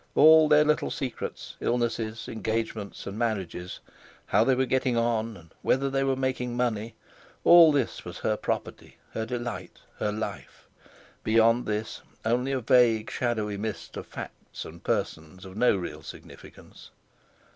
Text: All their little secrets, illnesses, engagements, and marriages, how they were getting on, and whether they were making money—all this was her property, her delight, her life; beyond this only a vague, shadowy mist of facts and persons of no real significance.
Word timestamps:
All 0.15 0.49
their 0.49 0.63
little 0.65 0.89
secrets, 0.89 1.57
illnesses, 1.59 2.27
engagements, 2.27 3.05
and 3.05 3.19
marriages, 3.19 3.81
how 4.25 4.43
they 4.43 4.55
were 4.55 4.65
getting 4.65 4.97
on, 4.97 5.37
and 5.37 5.53
whether 5.61 5.91
they 5.91 6.03
were 6.03 6.15
making 6.15 6.57
money—all 6.57 7.71
this 7.71 8.03
was 8.03 8.17
her 8.17 8.35
property, 8.35 8.97
her 9.11 9.27
delight, 9.27 9.77
her 9.99 10.11
life; 10.11 10.67
beyond 11.23 11.67
this 11.67 12.01
only 12.25 12.51
a 12.51 12.61
vague, 12.61 13.11
shadowy 13.11 13.57
mist 13.57 13.95
of 13.95 14.07
facts 14.07 14.65
and 14.65 14.83
persons 14.83 15.45
of 15.45 15.55
no 15.55 15.75
real 15.77 16.01
significance. 16.01 16.89